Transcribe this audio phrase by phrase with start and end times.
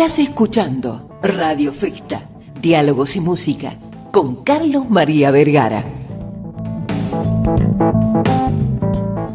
[0.00, 2.22] Estás escuchando Radio Festa,
[2.62, 3.72] Diálogos y Música,
[4.12, 5.82] con Carlos María Vergara.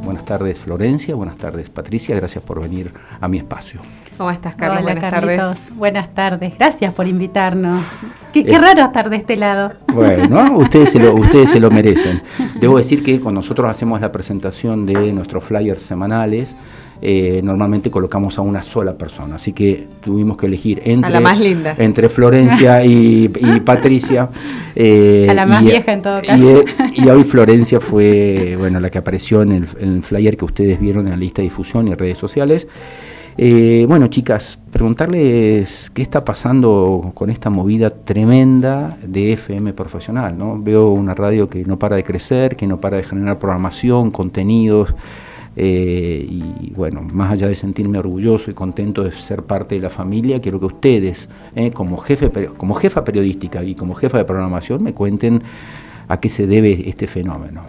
[0.05, 3.81] Buenas tardes Florencia, buenas tardes Patricia, gracias por venir a mi espacio.
[4.18, 4.84] ¿Cómo estás, Carlos?
[4.84, 5.38] Hola, Buenas Carlitos.
[5.57, 5.76] tardes.
[5.76, 6.57] Buenas tardes.
[6.57, 7.84] Gracias por invitarnos.
[8.32, 8.59] Qué, qué Eh.
[8.59, 9.73] raro estar de este lado.
[9.93, 12.21] Bueno, ustedes se, lo, ustedes se lo merecen.
[12.61, 16.55] Debo decir que cuando nosotros hacemos la presentación de nuestros flyers semanales,
[17.05, 21.20] eh, normalmente colocamos a una sola persona, así que tuvimos que elegir entre, A la
[21.20, 21.75] más linda.
[21.77, 24.30] entre Florencia y, y Patricia.
[24.73, 26.59] eh, A la más y- vieja en todo caso.
[26.59, 30.45] eh, Y, hoy Florencia fue bueno la que apareció en el, en el flyer que
[30.45, 32.67] ustedes vieron en la lista de difusión y redes sociales.
[33.35, 40.58] Eh, bueno, chicas, preguntarles qué está pasando con esta movida tremenda de FM profesional, ¿no?
[40.61, 44.94] Veo una radio que no para de crecer, que no para de generar programación, contenidos,
[45.55, 49.89] eh, y bueno, más allá de sentirme orgulloso y contento de ser parte de la
[49.89, 54.83] familia, quiero que ustedes, eh, como, jefe, como jefa periodística y como jefa de programación,
[54.83, 55.44] me cuenten
[56.08, 57.61] a qué se debe este fenómeno.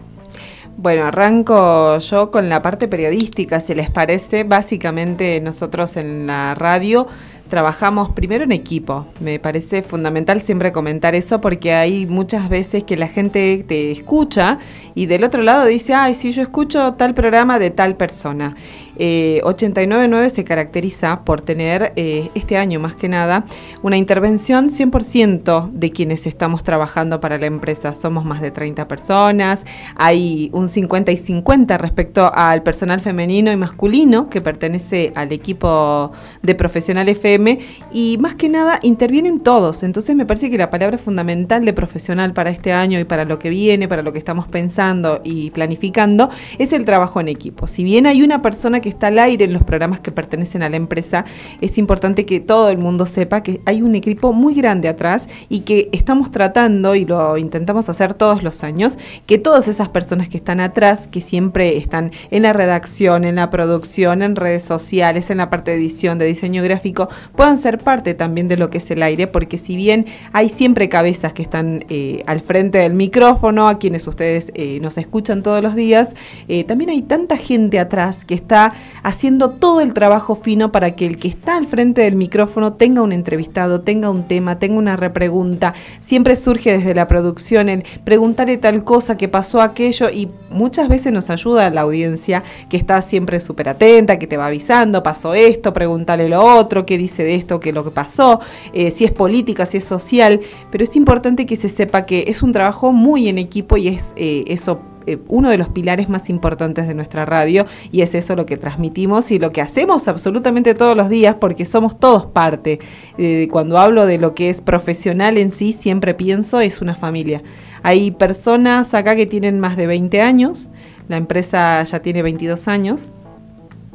[0.76, 4.42] Bueno, arranco yo con la parte periodística, si les parece.
[4.42, 7.06] Básicamente nosotros en la radio
[7.54, 9.06] trabajamos primero en equipo.
[9.20, 14.58] Me parece fundamental siempre comentar eso porque hay muchas veces que la gente te escucha
[14.96, 18.56] y del otro lado dice, ay, si yo escucho tal programa de tal persona.
[18.96, 23.44] Eh, 899 se caracteriza por tener eh, este año más que nada
[23.82, 27.94] una intervención 100% de quienes estamos trabajando para la empresa.
[27.94, 29.64] Somos más de 30 personas,
[29.96, 36.12] hay un 50 y 50 respecto al personal femenino y masculino que pertenece al equipo
[36.42, 37.43] de Profesional FM
[37.92, 39.82] y más que nada intervienen todos.
[39.82, 43.38] Entonces me parece que la palabra fundamental de profesional para este año y para lo
[43.38, 47.66] que viene, para lo que estamos pensando y planificando, es el trabajo en equipo.
[47.66, 50.68] Si bien hay una persona que está al aire en los programas que pertenecen a
[50.68, 51.24] la empresa,
[51.60, 55.60] es importante que todo el mundo sepa que hay un equipo muy grande atrás y
[55.60, 60.36] que estamos tratando, y lo intentamos hacer todos los años, que todas esas personas que
[60.36, 65.38] están atrás, que siempre están en la redacción, en la producción, en redes sociales, en
[65.38, 68.90] la parte de edición, de diseño gráfico, puedan ser parte también de lo que es
[68.90, 73.68] el aire, porque si bien hay siempre cabezas que están eh, al frente del micrófono,
[73.68, 76.14] a quienes ustedes eh, nos escuchan todos los días,
[76.48, 81.06] eh, también hay tanta gente atrás que está haciendo todo el trabajo fino para que
[81.06, 84.96] el que está al frente del micrófono tenga un entrevistado, tenga un tema, tenga una
[84.96, 85.74] repregunta.
[86.00, 91.12] Siempre surge desde la producción el preguntarle tal cosa que pasó aquello y muchas veces
[91.12, 95.72] nos ayuda la audiencia que está siempre súper atenta, que te va avisando, pasó esto,
[95.72, 98.40] pregúntale lo otro, qué dice de esto, qué es lo que pasó,
[98.72, 102.42] eh, si es política, si es social, pero es importante que se sepa que es
[102.42, 106.30] un trabajo muy en equipo y es eh, eso eh, uno de los pilares más
[106.30, 110.74] importantes de nuestra radio y es eso lo que transmitimos y lo que hacemos absolutamente
[110.74, 112.78] todos los días porque somos todos parte.
[113.18, 117.42] Eh, cuando hablo de lo que es profesional en sí, siempre pienso es una familia.
[117.82, 120.70] Hay personas acá que tienen más de 20 años,
[121.08, 123.10] la empresa ya tiene 22 años.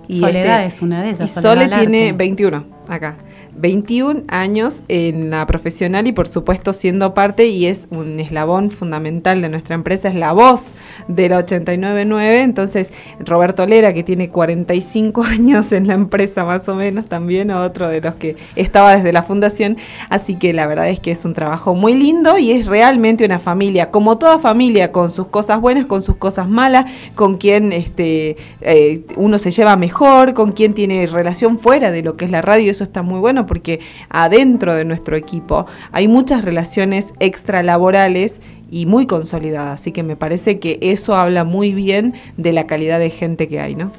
[0.08, 1.22] Soledad este- es una de ellas.
[1.22, 3.16] y Soledad Sole tiene 21 acá.
[3.56, 9.42] 21 años en la profesional y por supuesto siendo parte y es un eslabón fundamental
[9.42, 10.76] de nuestra empresa, es la voz
[11.08, 12.42] de la 899.
[12.42, 17.88] Entonces, Roberto Lera, que tiene 45 años en la empresa más o menos también, otro
[17.88, 19.78] de los que estaba desde la fundación.
[20.10, 23.40] Así que la verdad es que es un trabajo muy lindo y es realmente una
[23.40, 26.86] familia, como toda familia, con sus cosas buenas, con sus cosas malas,
[27.16, 32.16] con quien este, eh, uno se lleva mejor, con quien tiene relación fuera de lo
[32.16, 36.46] que es la radio, eso está muy bueno porque adentro de nuestro equipo hay muchas
[36.46, 38.40] relaciones extralaborales
[38.72, 43.00] y muy consolidadas, así que me parece que eso habla muy bien de la calidad
[43.00, 43.92] de gente que hay, ¿no?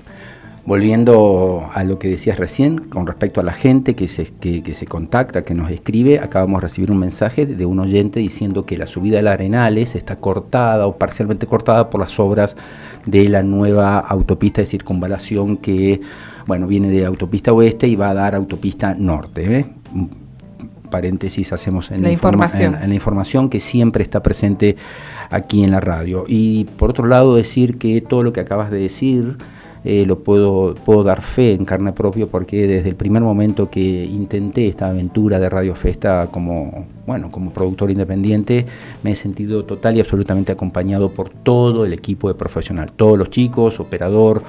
[0.66, 4.75] Volviendo a lo que decías recién con respecto a la gente que se, que, que
[4.75, 8.76] se contacta, que nos escribe, acabamos de recibir un mensaje de un oyente diciendo que
[8.76, 12.56] la subida de la Arenales está cortada o parcialmente cortada por las obras
[13.06, 16.02] de la nueva autopista de circunvalación que
[16.46, 19.61] bueno viene de autopista oeste y va a dar autopista norte.
[19.61, 19.67] ¿eh?
[20.90, 22.75] Paréntesis hacemos en La informa- información.
[22.76, 24.76] en- en la información que siempre está presente
[25.31, 26.25] aquí en la radio.
[26.29, 29.37] Y por otro lado decir que todo lo que acabas de decir
[29.85, 33.81] eh, lo puedo, puedo dar fe en carne propia porque desde el primer momento que
[33.81, 38.67] intenté esta aventura de Radio Festa como, bueno, como productor independiente,
[39.03, 43.31] me he sentido total y absolutamente acompañado por todo el equipo de profesional, todos los
[43.31, 44.43] chicos, operador,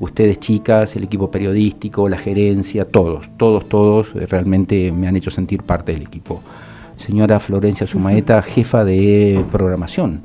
[0.00, 5.30] ustedes chicas, el equipo periodístico, la gerencia, todos, todos, todos eh, realmente me han hecho
[5.30, 6.42] sentir parte del equipo.
[6.96, 10.20] Señora Florencia Sumaeta, jefa de programación,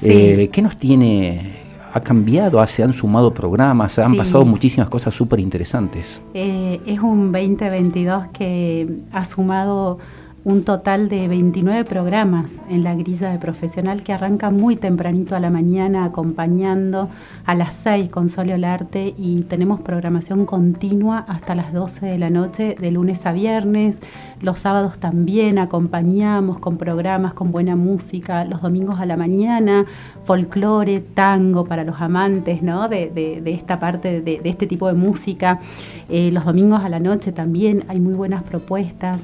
[0.00, 0.06] Sí.
[0.10, 5.40] eh, ¿qué nos tiene ha cambiado, se han sumado programas, han pasado muchísimas cosas súper
[5.40, 6.20] interesantes.
[6.34, 9.98] Eh, es un 2022 que ha sumado
[10.44, 15.40] un total de 29 programas en la grilla de profesional que arranca muy tempranito a
[15.40, 17.08] la mañana acompañando
[17.44, 22.30] a las 6 con Sole Olarte y tenemos programación continua hasta las 12 de la
[22.30, 23.98] noche de lunes a viernes.
[24.40, 28.44] Los sábados también acompañamos con programas con buena música.
[28.44, 29.86] Los domingos a la mañana,
[30.24, 32.88] folclore, tango para los amantes ¿no?
[32.88, 35.60] de, esta parte, de, este tipo de música.
[36.08, 39.20] Eh, los domingos a la noche también hay muy buenas propuestas.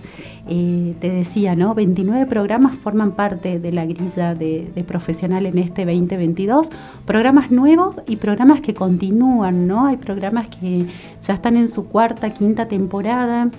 [0.46, 1.74] Eh, te decía, ¿no?
[1.74, 6.70] 29 programas forman parte de la grilla de, profesional en este 2022.
[7.04, 9.84] Programas nuevos y programas que continúan, ¿no?
[9.84, 10.86] Hay programas que
[11.20, 13.50] ya están en su cuarta, quinta temporada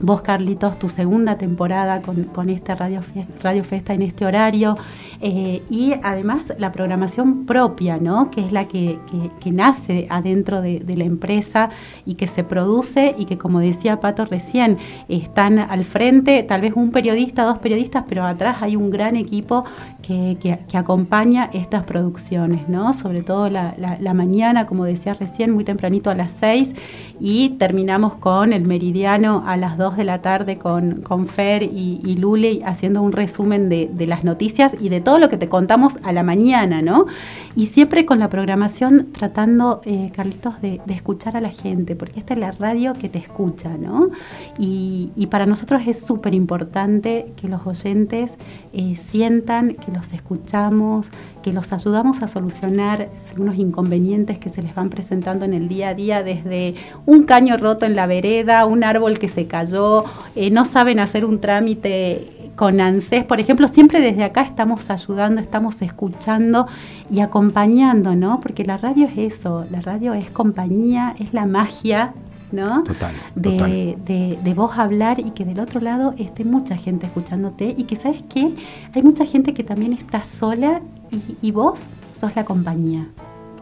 [0.00, 3.00] vos Carlitos, tu segunda temporada con, con este Radio,
[3.40, 4.76] Radio Festa en este horario
[5.24, 8.28] eh, y además la programación propia, ¿no?
[8.32, 8.98] que es la que,
[9.46, 11.70] nace adentro de, la empresa
[12.04, 14.78] y que se produce y que como decía Pato recién,
[15.08, 19.64] están al frente tal vez un periodista, dos periodistas, pero atrás hay un gran equipo
[20.02, 22.92] que, acompaña estas producciones, ¿no?
[22.92, 26.74] sobre todo la, mañana, como decía recién, muy tempranito a las seis
[27.20, 32.00] y terminamos con el meridiano a las 2 de la tarde con, con Fer y,
[32.04, 35.48] y Lule haciendo un resumen de, de, las noticias y de todo lo que te
[35.48, 37.06] contamos a la mañana, ¿no?
[37.54, 42.34] Y siempre con la programación tratando, eh, Carlitos, de, escuchar a la gente, porque esta
[42.34, 44.10] es la radio que te escucha, ¿no?
[44.58, 48.32] Y, y para nosotros es súper importante que los oyentes
[48.72, 51.10] eh, sientan que los escuchamos,
[51.42, 55.90] que los ayudamos a solucionar algunos inconvenientes que se les van presentando en el día
[55.90, 56.74] a día desde
[57.04, 60.04] un caño roto en la vereda, un árbol que se cayó,
[60.34, 65.40] eh, no saben hacer un trámite con ANSES, por ejemplo, siempre desde acá estamos ayudando,
[65.40, 66.66] estamos escuchando
[67.10, 68.40] y acompañando, ¿no?
[68.40, 72.12] Porque la radio es eso, la radio es compañía, es la magia
[72.52, 72.82] ¿no?
[72.84, 77.74] Total, de, De, de, vos hablar y que del otro lado esté mucha gente escuchándote
[77.76, 78.54] y que sabes que
[78.92, 83.08] hay mucha gente que también está sola y, y vos sos la compañía.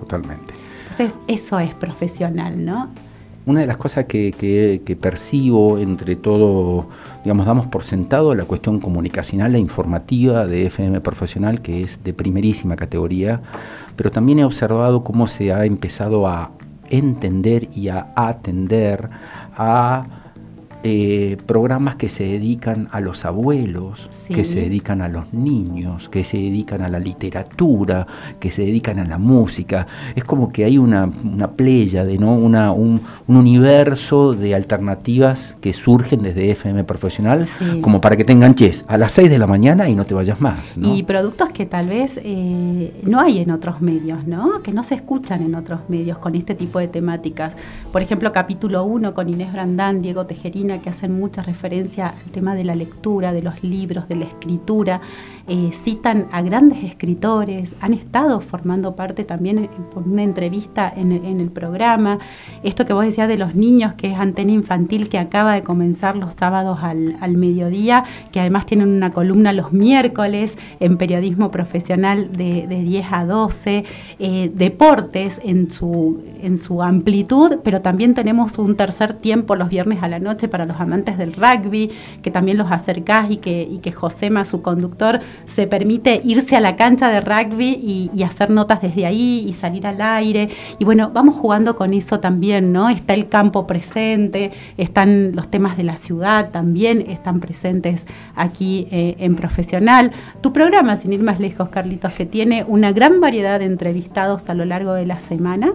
[0.00, 0.52] Totalmente.
[0.90, 2.88] Entonces eso es profesional, ¿no?
[3.50, 6.88] Una de las cosas que, percibo entre todo,
[7.24, 12.14] digamos, damos por sentado la cuestión comunicacional, la informativa de FM Profesional, que es de
[12.14, 13.42] primerísima categoría,
[13.96, 16.52] pero también he observado cómo se ha empezado a
[16.90, 19.10] entender y a atender
[19.56, 20.29] a
[20.82, 26.24] eh, programas que se dedican a los abuelos, que se dedican a los niños, que
[26.24, 28.06] se dedican a la literatura,
[28.38, 29.86] que se dedican a la música.
[30.14, 32.32] Es como que hay una, una playa, de, ¿no?
[32.32, 37.46] una, un, universo de alternativas que surgen desde FM Profesional,
[37.80, 40.40] como para que te enganches a las 6 de la mañana y no te vayas
[40.40, 40.60] más.
[40.76, 44.62] Y productos que tal vez eh, no hay en otros medios, ¿no?
[44.62, 47.54] que no se escuchan en otros medios con este tipo de temáticas.
[47.92, 50.26] Por ejemplo, capítulo 1 con Inés Brandán, Diego
[50.78, 55.00] Que hacen mucha referencia al tema de la lectura, de los libros, de la escritura.
[55.52, 61.50] Eh, citan a grandes escritores, han estado formando parte también por una entrevista en, el
[61.50, 62.20] programa.
[62.62, 66.14] Esto que vos decías de los niños, que es Antena Infantil, que acaba de comenzar
[66.14, 72.68] los sábados al, mediodía, que además tienen una columna los miércoles en periodismo profesional de,
[72.68, 73.84] 10 a 12,
[74.20, 80.00] eh, deportes en su, en su amplitud, pero también tenemos un tercer tiempo los viernes
[80.00, 81.90] a la noche para los amantes del rugby,
[82.22, 86.60] que también los acercás y que, y que Josema, su conductor, se permite irse a
[86.60, 90.50] la cancha de rugby y, hacer notas desde ahí y salir al aire.
[90.78, 92.88] Y bueno, vamos jugando con eso también, ¿no?
[92.88, 98.04] Está el campo presente, están los temas de la ciudad también, están presentes
[98.36, 100.12] aquí eh, en Profesional.
[100.42, 104.54] Tu programa, sin ir más lejos, Carlitos, que tiene una gran variedad de entrevistados a
[104.54, 105.72] lo largo de la semana.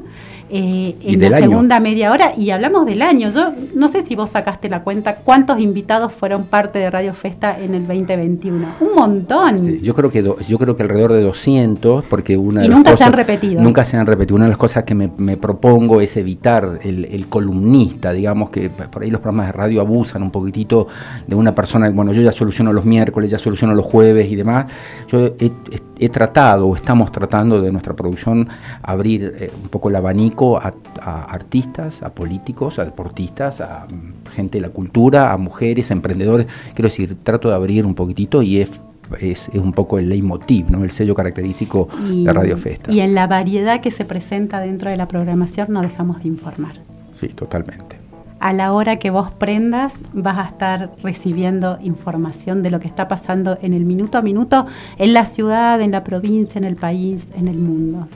[0.50, 3.32] Eh, en la segunda media hora y hablamos del año.
[3.32, 7.58] Yo no sé si vos sacaste la cuenta cuántos invitados fueron parte de Radio Festa
[7.60, 8.68] en el 2021.
[8.80, 9.45] Un montón.
[9.82, 13.14] Yo creo que yo creo que alrededor de 200 porque una y nunca se han
[13.14, 13.62] repetido.
[13.62, 14.36] Nunca se han repetido.
[14.36, 19.10] Una de las cosas que me, propongo es evitar el, columnista, digamos que por ahí
[19.10, 20.88] los programas de radio abusan un poquitito
[21.28, 24.66] de una persona, bueno, yo ya soluciono los miércoles, ya soluciono los jueves y demás.
[25.08, 28.48] Yo he, tratado o estamos tratando de nuestra producción
[28.84, 33.88] abrir eh, un poco el abanico a, artistas, a políticos, a deportistas, a
[34.32, 36.48] gente de la cultura, a mujeres, a emprendedores.
[36.74, 38.70] Quiero decir, trato de abrir un poquitito y es
[39.20, 40.84] es, un poco el leitmotiv, ¿no?
[40.84, 42.92] el sello característico de Radio Festa.
[42.92, 46.76] Y en la variedad que se presenta dentro de la programación no dejamos de informar.
[47.14, 47.98] Sí, totalmente.
[48.40, 53.08] A la hora que vos prendas vas a estar recibiendo información de lo que está
[53.08, 54.66] pasando en el minuto a minuto
[54.98, 58.08] en la ciudad, en la provincia, en el país, en el mundo.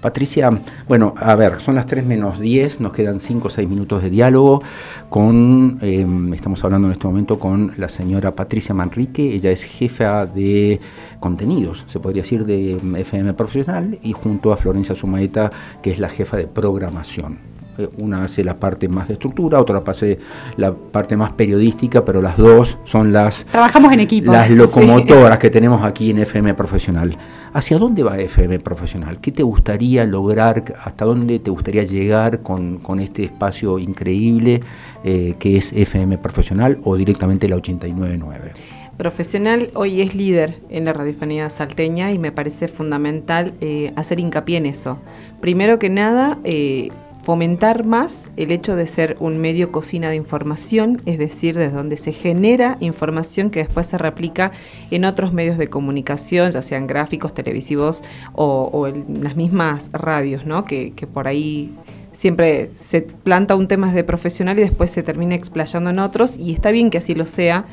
[0.00, 0.50] Patricia,
[0.86, 4.10] bueno, a ver, son las 3 menos 10, nos quedan 5 o 6 minutos de
[4.10, 4.62] diálogo
[5.08, 10.26] con, em, estamos hablando en este momento con la señora Patricia Manrique, ella es jefa
[10.26, 10.80] de
[11.20, 15.50] contenidos, se podría decir, de FM Profesional, y junto a Florencia Sumaeta,
[15.82, 17.57] que es la jefa de programación.
[17.98, 20.18] Una hace la parte más de estructura, otra hace
[20.56, 25.50] la parte más periodística, pero las dos son las trabajamos en equipo, las locomotoras que
[25.50, 27.16] tenemos aquí en FM Profesional.
[27.52, 29.20] ¿Hacia dónde va FM Profesional?
[29.20, 30.64] ¿Qué te gustaría lograr?
[30.84, 34.60] ¿Hasta dónde te gustaría llegar con, este espacio increíble
[35.04, 38.52] eh, que es FM Profesional o directamente la 899?
[38.98, 44.56] Profesional hoy es líder en la radiofonía salteña y me parece fundamental eh, hacer hincapié
[44.56, 44.98] en eso.
[45.40, 46.88] Primero que nada, eh,
[47.22, 51.96] fomentar más el hecho de ser un medio cocina de información, es decir, desde donde
[51.96, 54.52] se genera información que después se replica
[54.90, 58.02] en otros medios de comunicación, ya sean gráficos, televisivos
[58.34, 60.64] o, en las mismas radios, ¿no?
[60.64, 61.74] que, que por ahí
[62.18, 66.52] siempre se planta un tema de profesional y después se termina explayando en otros y
[66.52, 67.66] está bien que así lo sea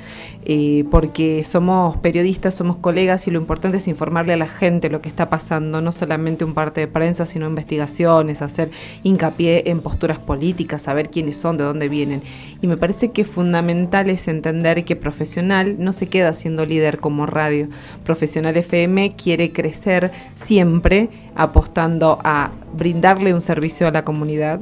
[0.45, 5.01] eh, porque somos periodistas, somos colegas y lo importante es informarle a la gente lo
[5.01, 8.69] que está pasando, no solamente un parte de prensa, sino investigaciones, hacer
[9.01, 12.21] hincapié en posturas políticas, saber quiénes son, de dónde vienen.
[12.61, 17.25] Y me parece que fundamental es entender que profesional no se queda siendo líder como
[17.25, 17.67] radio.
[18.03, 24.59] Profesional FM quiere crecer siempre apostando a brindarle un servicio a la comunidad,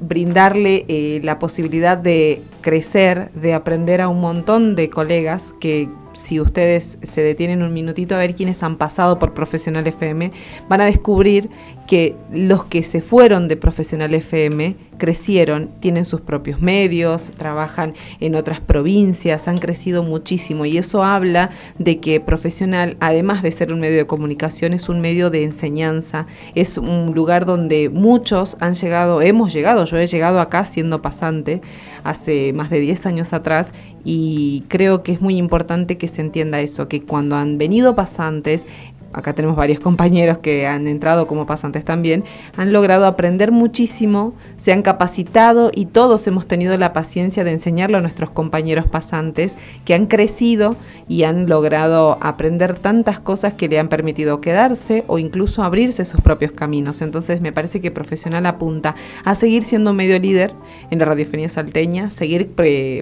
[0.00, 6.40] brindarle eh, la posibilidad de crecer, de aprender a un montón de colegas que si
[6.40, 10.32] ustedes se detienen un minutito a ver quiénes han pasado por Profesional FM,
[10.68, 11.50] van a descubrir
[11.86, 18.36] que los que se fueron de Profesional FM crecieron, tienen sus propios medios, trabajan en
[18.36, 20.66] otras provincias, han crecido muchísimo.
[20.66, 25.00] Y eso habla de que Profesional, además de ser un medio de comunicación, es un
[25.00, 30.38] medio de enseñanza, es un lugar donde muchos han llegado, hemos llegado, yo he llegado
[30.38, 31.62] acá siendo pasante
[32.04, 33.72] hace más de 10 años atrás
[34.04, 38.66] y creo que es muy importante que se entienda eso, que cuando han venido pasantes
[39.12, 42.24] acá tenemos varios compañeros que han entrado como pasantes también,
[42.56, 47.98] han logrado aprender muchísimo, se han capacitado y todos hemos tenido la paciencia de enseñarlo
[47.98, 50.76] a nuestros compañeros pasantes que han crecido
[51.08, 56.20] y han logrado aprender tantas cosas que le han permitido quedarse o incluso abrirse sus
[56.20, 57.02] propios caminos.
[57.02, 60.52] Entonces me parece que Profesional apunta a seguir siendo medio líder
[60.90, 62.52] en la radiofonía salteña, seguir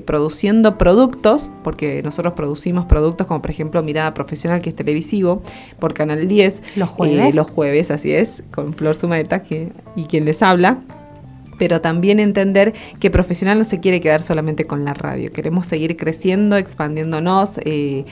[0.05, 5.43] produciendo productos, porque nosotros producimos productos como por ejemplo Mirada Profesional, que es televisivo,
[5.79, 6.63] porque Canal 10.
[6.77, 7.27] Los jueves.
[7.27, 10.79] Eh, los jueves, así es, con Flor Sumaeta que, y quien les habla
[11.59, 15.97] pero también entender que profesional no se quiere quedar solamente con la radio, queremos seguir
[15.97, 18.05] creciendo, expandiéndonos, eh,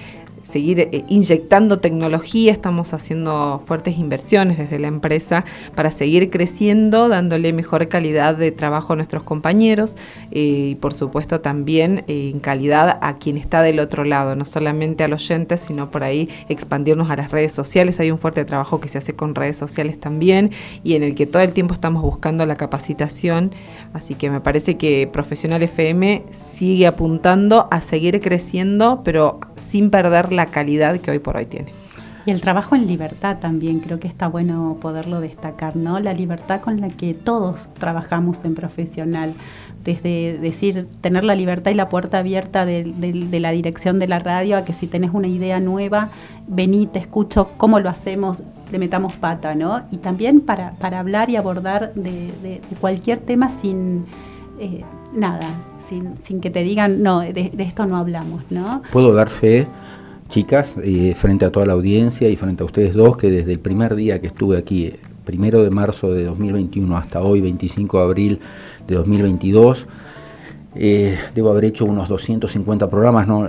[0.47, 7.53] seguir eh, inyectando tecnología, estamos haciendo fuertes inversiones desde la empresa para seguir creciendo, dándole
[7.53, 9.97] mejor calidad de trabajo a nuestros compañeros
[10.31, 14.45] eh, y por supuesto también eh, en calidad a quien está del otro lado, no
[14.45, 17.99] solamente al oyente, sino por ahí expandirnos a las redes sociales.
[18.01, 20.53] Hay un fuerte trabajo que se hace con redes sociales también
[20.85, 23.53] y en el que todo el tiempo estamos buscando la capacitación,
[23.93, 30.33] así que me parece que Profesional FM sigue apuntando a seguir creciendo, pero sin perder
[30.37, 31.73] la calidad que hoy por hoy tiene.
[32.27, 36.01] Y el trabajo en libertad también, creo que está bueno poderlo destacar, ¿no?
[36.01, 39.35] La libertad con la que todos trabajamos en profesional,
[39.85, 42.85] desde decir, tener la libertad y la puerta abierta de,
[43.39, 46.11] la dirección de la radio a que si tenés una idea nueva,
[46.49, 49.83] vení, te escucho, cómo lo hacemos, le metamos pata, ¿no?
[49.93, 54.05] Y también para, para hablar y abordar de, cualquier tema sin
[54.59, 54.83] eh,
[55.15, 55.47] nada,
[55.89, 58.83] sin, sin, que te digan, no, de, esto no hablamos, ¿no?
[58.91, 59.69] Puedo dar fe
[60.29, 63.61] chicas, eh, frente a toda la audiencia y frente a ustedes dos, que desde el
[63.61, 64.93] primer día que estuve aquí,
[65.25, 68.41] primero de marzo de 2021 hasta hoy, 25 de abril
[68.87, 69.87] de 2022,
[70.79, 73.47] eh, debo haber hecho unos 250 programas, no,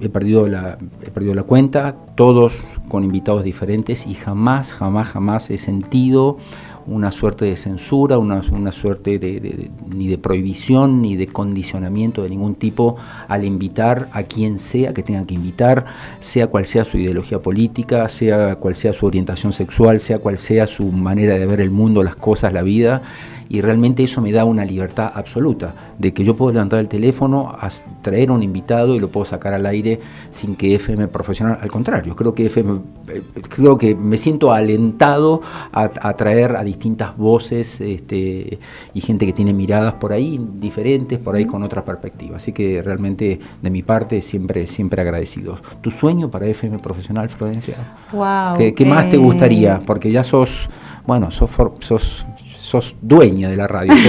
[0.00, 2.54] he, perdido la, he perdido la cuenta, todos
[2.88, 6.38] con invitados diferentes y jamás, jamás, jamás he sentido
[6.86, 12.30] una suerte de censura, una, una suerte de, ni de prohibición ni de condicionamiento de
[12.30, 12.96] ningún tipo
[13.28, 15.86] al invitar a quien sea que tenga que invitar,
[16.20, 20.66] sea cual sea su ideología política, sea cual sea su orientación sexual, sea cual sea
[20.66, 23.02] su manera de ver el mundo, las cosas, la vida
[23.48, 27.48] y realmente eso me da una libertad absoluta, de que yo puedo levantar el teléfono,
[27.48, 27.68] a
[28.02, 31.70] traer a un invitado y lo puedo sacar al aire sin que FM profesional, al
[31.70, 37.80] contrario, creo que FM, eh, creo que me siento alentado a, traer a distintas voces
[37.80, 38.58] este,
[38.92, 42.82] y gente que tiene miradas por ahí diferentes, por ahí con otra perspectiva, así que
[42.82, 45.60] realmente de mi parte siempre, siempre agradecidos.
[45.80, 47.94] ¿Tu sueño para FM profesional, Florencia?
[48.12, 49.80] Wow, ¿Qué, más te gustaría?
[49.84, 50.68] Porque ya sos
[51.06, 52.24] bueno, sos, sos
[52.64, 53.92] sos dueña de la radio.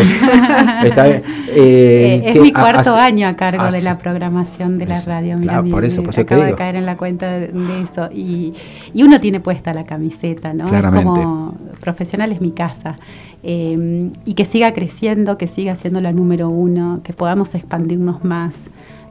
[1.58, 5.38] Eh, es mi cuarto año a cargo de la programación de la radio.
[5.38, 7.52] Mira, claro, por eso, por acabo de caer en la cuenta de,
[7.84, 8.10] eso.
[8.12, 8.54] Y,
[8.94, 10.66] y, uno tiene puesta la camiseta, ¿no?
[10.92, 12.98] Como profesional es mi casa.
[13.44, 18.56] Eh, y que siga creciendo, que siga siendo la número uno, que podamos expandirnos más.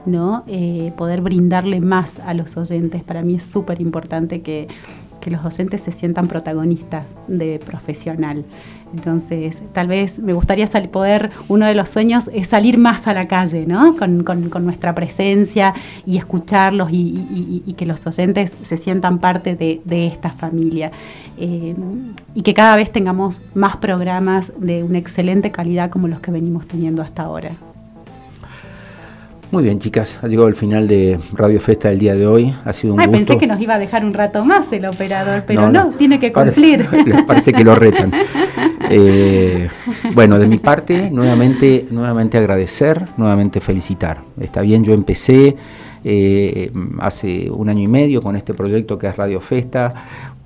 [0.06, 0.44] ¿no?
[0.46, 3.02] Eh, poder brindarle más a los oyentes.
[3.02, 4.68] Para mí es súper importante que,
[5.20, 8.44] que, los docentes se sientan protagonistas de profesional.
[8.94, 13.26] Entonces, tal vez me gustaría poder, uno de los sueños es salir más a la
[13.26, 13.96] calle, ¿no?
[13.96, 15.74] Con, con, nuestra presencia
[16.06, 20.92] y escucharlos y, que los oyentes se sientan parte de, de esta familia.
[21.38, 21.74] Eh,
[22.34, 26.68] y que cada vez tengamos más programas de una excelente calidad como los que venimos
[26.68, 27.56] teniendo hasta ahora.
[29.54, 32.52] Muy bien, chicas, ha llegado el final de Radio Festa del día de hoy.
[32.64, 35.44] Ha sido un Ay, Pensé que nos iba a dejar un rato más el operador,
[35.46, 36.84] pero no, tiene que cumplir.
[36.86, 38.12] Parece, parece que lo retan.
[38.90, 39.68] Eh,
[40.14, 44.22] bueno, de mi parte, nuevamente, nuevamente agradecer, nuevamente felicitar.
[44.40, 45.56] Está bien, yo empecé
[46.04, 49.94] eh, hace un año y medio con este proyecto que es Radio Festa,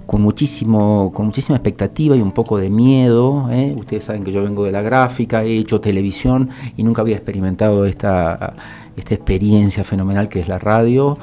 [0.07, 3.49] con muchísimo con muchísima expectativa y un poco de miedo.
[3.51, 3.75] ¿eh?
[3.77, 7.85] Ustedes saben que yo vengo de la gráfica, he hecho televisión y nunca había experimentado
[7.85, 8.55] esta
[8.97, 11.19] esta experiencia fenomenal que es la radio.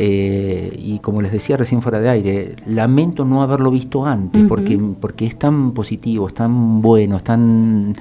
[0.00, 4.78] Eh, y como les decía recién fuera de aire, lamento no haberlo visto antes, porque,
[5.00, 7.96] porque es tan positivo, es tan bueno, es tan...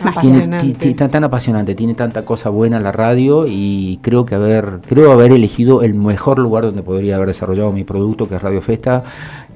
[0.00, 0.94] apasionante.
[0.94, 5.82] tan, apasionante, tiene tanta cosa buena la radio y creo que haber, creo haber elegido
[5.82, 9.02] el mejor lugar donde podría haber desarrollado mi producto, que es Radio Festa,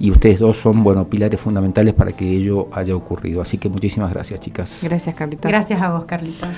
[0.00, 3.40] y ustedes dos son bueno pilares fundamentales para que ello haya ocurrido.
[3.40, 4.80] Así que muchísimas gracias, chicas.
[4.82, 5.48] Gracias, Carlitos.
[5.48, 6.48] Gracias a vos, Carlitos.